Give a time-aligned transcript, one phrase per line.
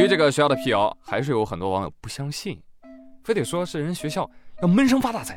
[0.00, 2.58] 对于这个学校的辟谣，还是有很多网友不相信，
[3.22, 4.28] 非得说是人学校
[4.62, 5.34] 要闷声发大财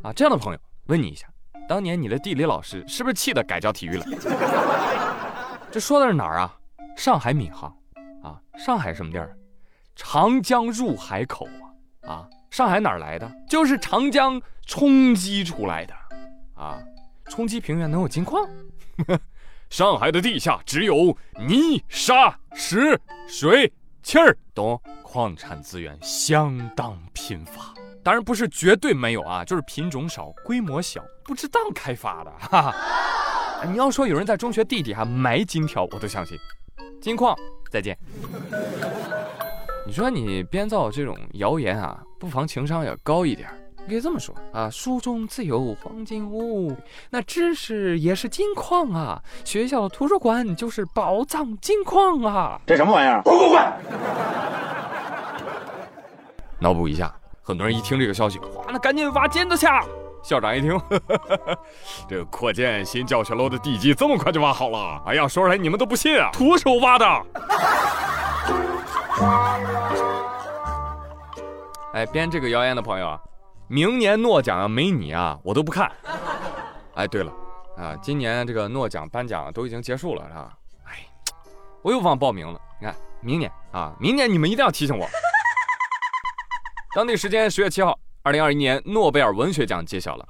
[0.00, 0.12] 啊！
[0.12, 1.26] 这样的朋友，问你一下，
[1.68, 4.06] 当年你的地理老师是不是气得改教体育了？
[5.72, 6.56] 这说的是哪儿啊？
[6.96, 7.68] 上海闵行
[8.22, 9.36] 啊，上海什么地儿？
[9.96, 11.48] 长江入海口
[12.04, 12.28] 啊啊！
[12.52, 13.28] 上海哪儿来的？
[13.48, 15.92] 就是长江冲击出来的
[16.54, 16.78] 啊！
[17.24, 18.48] 冲击平原能有金矿？
[19.68, 21.18] 上海的地下只有
[21.48, 22.96] 泥沙石
[23.26, 23.72] 水
[24.06, 24.80] 气儿，懂？
[25.02, 27.74] 矿产资源相当贫乏，
[28.04, 32.30] 当然不是绝对没有啊，就是品种少，规模小，不值当开发的。
[32.38, 36.38] 哈哈，你要说有人在中学地底下埋金条，我都相信。
[37.00, 37.36] 金矿，
[37.68, 37.98] 再见。
[39.84, 43.50] 你说你编造这种谣言啊，不妨情商也高一点。
[43.86, 46.76] 可以这么说啊，书中自有黄金屋，
[47.10, 49.22] 那知识也是金矿啊。
[49.44, 52.60] 学校的图书馆就是宝藏金矿啊。
[52.66, 53.22] 这什么玩意儿？
[53.22, 53.62] 滚滚滚！
[56.58, 59.66] 脑补一下，很多人一听这个消息，哇，那赶紧挖金子去。
[60.22, 60.80] 校长一听，
[62.08, 65.00] 这个扩建新教学楼的地基这么快就挖好了？
[65.06, 67.06] 哎呀，说出来你们都不信啊，徒手挖的。
[71.92, 73.20] 哎，编这个谣言的朋友啊。
[73.68, 75.90] 明年诺奖要没你啊，我都不看。
[76.94, 77.32] 哎，对了，
[77.76, 80.56] 啊，今年这个诺奖颁奖都已经结束了，是吧？
[80.84, 81.06] 哎，
[81.82, 82.60] 我又忘报名了。
[82.80, 85.06] 你看，明年啊，明年你们一定要提醒我。
[86.94, 90.26] 当地时间十月七号，二零二一年诺贝尔文学奖揭晓了，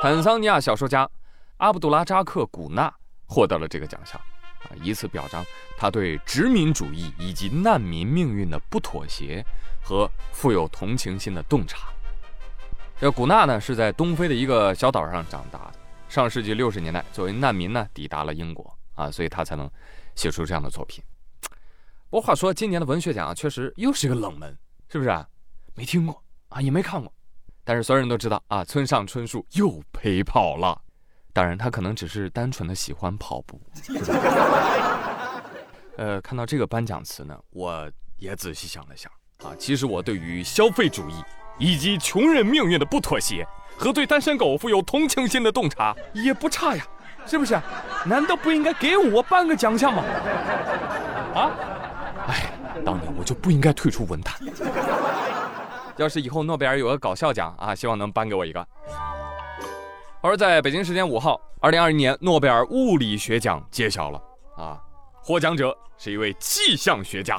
[0.00, 1.08] 坦桑尼亚小说家
[1.58, 2.92] 阿卜杜拉扎克·古纳
[3.26, 4.20] 获得了这个奖项，
[4.64, 5.44] 啊，以此表彰
[5.76, 9.44] 他对殖民主义以及难民命运的不妥协。
[9.86, 11.90] 和富有同情心的洞察。
[12.98, 15.74] 这古纳呢是在东非的一个小岛上长大的，
[16.08, 19.70] 上世纪六十年代作为难民呢抵达了英国啊，所以他才能
[20.14, 21.04] 写出这样的作品。
[22.08, 24.56] 不过话说，今年的文学奖确实又是一个冷门，
[24.88, 25.10] 是不是？
[25.10, 25.28] 啊
[25.74, 27.12] 没听过啊，也没看过，
[27.62, 30.80] 但是所有人都知道啊，村上春树又陪跑了。
[31.34, 33.60] 当然，他可能只是单纯的喜欢跑步。
[35.98, 39.10] 呃，看到这个颁奖词呢，我也仔细想了想。
[39.42, 41.14] 啊，其实我对于消费主义
[41.58, 43.46] 以及穷人命运的不妥协，
[43.76, 46.86] 和对单身狗富有同情心的洞察也不差呀，
[47.26, 47.60] 是不是？
[48.06, 50.04] 难道不应该给我颁个奖项吗？
[51.34, 51.50] 啊？
[52.28, 52.52] 哎，
[52.86, 54.40] 当年我就不应该退出文坛。
[55.98, 58.64] 要是以后诺贝尔有个搞笑奖啊，希望能颁给我一个。
[60.24, 64.18] 而在北京时间五号，二零二一年诺贝尔物理学奖揭晓了
[64.56, 64.80] 啊，
[65.22, 67.36] 获奖者是一位气象学家。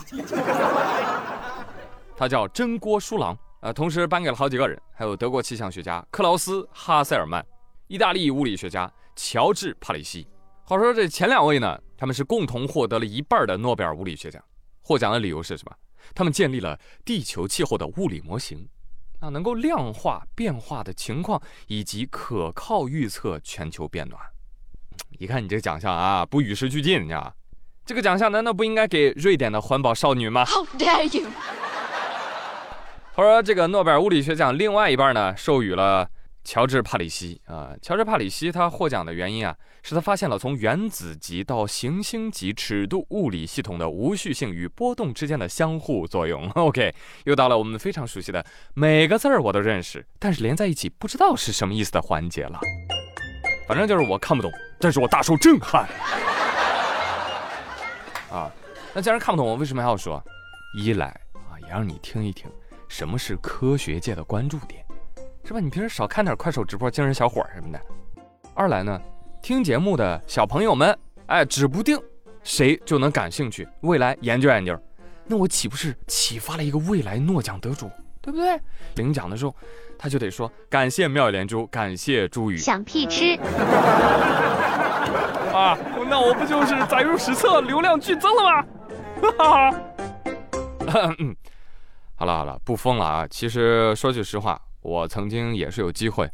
[2.16, 7.44] 他叫真锅书郎，呃，同时颁给了好几个人，还有德国气象学家克劳斯·哈塞尔曼，
[7.88, 10.28] 意大利物理学家乔治·帕里西。
[10.64, 14.40] 话说这前两位呢，他们是共同获得了一半的诺贝尔物理学奖。
[14.84, 15.76] 获奖的理由是什么？
[16.14, 18.70] 他们建立了地球气候的物理模型，
[19.26, 24.22] 啊，能够量化变化的情况，以及可靠预测全球变暖。
[25.18, 27.34] 一看你这个奖项啊，不与时俱进，你知道？
[27.86, 31.28] 这个奖项难道不应该给瑞典的环保少女吗？How dare you！
[33.16, 36.08] 他说：“这个诺贝尔物理学奖另外一半呢，授予了
[36.46, 37.72] 乔治·帕里西啊。
[37.82, 46.50] 乔治·帕里西他获奖的原因啊，是他发现了从原子级到行星级尺度物理系统的无序性与波动之间的相互作用。
[46.56, 46.96] OK，
[47.26, 48.46] 又到了我们非常熟悉的
[48.76, 52.60] 每个字儿我都认识，但是连在一起不知道是什么意思的环节了。
[53.68, 55.90] 反正就是我看不懂，但是我大受震撼。
[58.32, 58.52] 啊，
[58.94, 60.24] 那既然看不懂，我为什么还要说？
[60.78, 62.48] 一来啊，也让你听一听。”
[62.88, 64.85] 什么是科学界的关注点，
[65.46, 65.60] 是吧？
[65.60, 67.80] 你平时少看点快手直播、精神小伙什么的。
[68.56, 69.00] 二来呢，
[69.44, 70.98] 听节目的小朋友们，
[71.28, 72.02] 哎，指不定
[72.44, 74.76] 谁就能感兴趣，未来研究研究。
[75.28, 77.92] 那我岂不是启发了一个未来诺奖得主，
[78.22, 78.60] 对不对？
[78.96, 79.56] 领奖的时候，
[80.00, 82.58] 他就得说感谢妙语连珠，感谢朱宇。
[82.58, 83.36] 想屁吃！
[85.54, 85.78] 啊，
[86.10, 88.66] 那我不就是载入史册，流量剧增了吗？
[89.38, 89.80] 哈哈。
[92.18, 93.28] 好了好了，不疯了啊！
[93.30, 96.30] 其实说句实话，我曾经也是有机会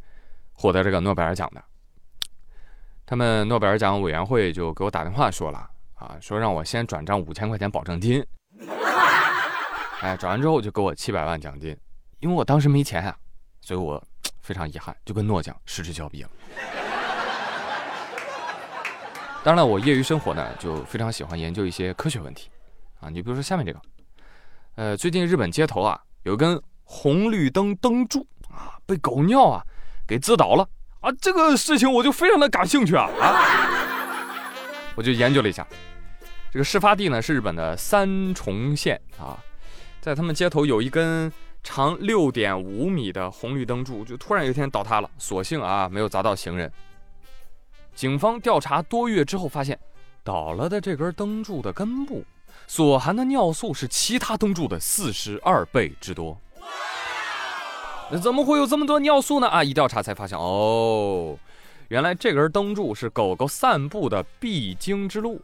[0.51, 1.63] 获得这个诺贝尔奖的。
[3.05, 8.21] 他们诺贝尔奖委员会就给我打电话说了啊，说让我先转账五千块钱保证金。
[10.01, 11.77] 哎，转完之后就给我七百万奖金，
[12.19, 13.17] 因为我当时没钱啊，
[13.61, 14.03] 所以我
[14.41, 16.29] 非常遗憾，就跟诺奖失之交臂了。
[19.45, 22.49] 当然了，我业余生活呢就非常喜欢研究一些科学问题
[22.99, 23.81] 啊，你比如说下面这个。
[24.75, 28.27] 呃，最近日本街头啊，有一根红绿灯灯柱
[28.85, 29.63] 被狗尿啊
[30.07, 30.67] 给滋倒了
[30.99, 31.11] 啊！
[31.21, 34.53] 这个事情我就非常的感兴趣啊啊！
[34.95, 35.65] 我就研究了一下，
[36.51, 39.39] 这个事发地呢是日本的三重县啊，
[40.01, 41.31] 在他们街头有一根
[41.63, 46.71] 长六点五米的红绿灯柱，就突然有一天倒塌了，所幸啊没有砸到行人。
[47.95, 49.79] 警方调查多月之后发现，
[50.23, 52.23] 倒了的这根灯柱的根部
[52.67, 56.37] 所含的尿素是其他灯柱的四十二倍之多。
[58.11, 59.47] 那怎么会有这么多尿素呢？
[59.47, 61.37] 啊，一调查才发现，哦，
[61.87, 65.41] 原来这根灯柱是狗狗散步的必经之路。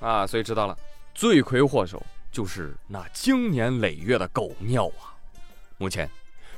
[0.00, 0.76] 啊，所以知道了，
[1.14, 2.00] 罪魁祸首
[2.30, 5.10] 就是那经年累月的狗尿啊！
[5.78, 6.08] 目前，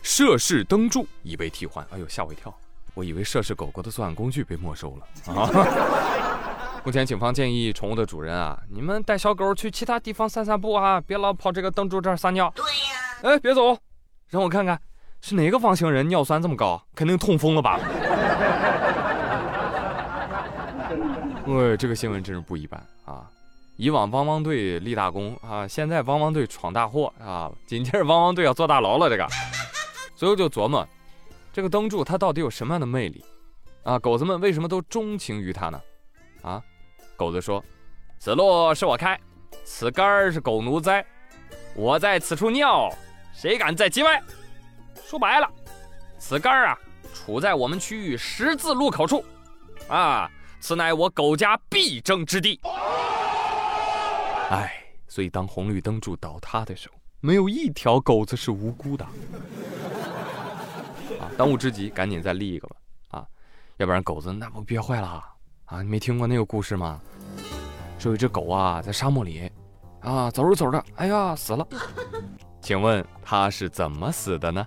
[0.03, 1.87] 涉事灯柱已被替换。
[1.91, 2.55] 哎呦，吓我一跳，
[2.95, 6.81] 我以为涉事狗狗的作案工具被没收了啊！
[6.85, 12.53] 目前，警方建议宠物的主人啊，你们带小狗去其他地方散散步啊，别老跑这个灯柱这儿撒尿。
[12.55, 13.33] 对呀。
[13.35, 13.77] 哎，别走，
[14.29, 14.79] 让我看看
[15.27, 17.81] 是哪个方形人尿酸这么高，肯定痛风了吧？
[21.47, 23.25] 喂， 这个新闻真是不一般啊！
[23.77, 27.51] 以往汪汪队立大功啊，现在汪汪队闯大祸啊！
[27.67, 29.27] 紧接着汪汪队要坐大牢了，这个，
[30.15, 30.87] 所以我就琢磨，
[31.55, 33.25] 这个灯柱它到底有什么样的魅力
[33.83, 33.99] 啊？
[33.99, 35.81] 狗子们为什么都钟情于它呢？
[36.43, 36.63] 啊，
[37.17, 37.65] 狗子说
[38.21, 39.19] ：“此路是我开，
[39.65, 41.03] 此杆儿是狗奴栽，
[41.75, 42.93] 我在此处尿，
[43.33, 44.23] 谁敢再叽歪？”
[45.03, 45.51] 说白了，
[46.19, 46.79] 此杆儿啊，
[47.15, 49.25] 处在我们区域十字路口处，
[49.89, 50.31] 啊，
[50.61, 52.61] 此乃我狗家必争之地。
[54.51, 54.73] 哎，
[55.09, 59.05] 所以当红绿灯柱倒塌的时候，没有一条狗子是无辜的。
[61.21, 62.77] 啊，当务之急，赶紧再立一个吧，
[63.11, 63.27] 啊，
[63.79, 65.25] 要不然狗子那不憋坏了
[65.67, 65.83] 啊！
[65.83, 67.01] 你没听过那个故事吗？
[67.99, 69.51] 说有一只狗啊，在沙漠里，
[70.01, 71.67] 啊，走着走着，哎呀，死了。
[72.61, 74.67] 请问它是怎么死的呢？